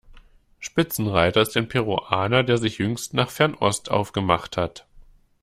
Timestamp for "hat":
4.57-4.87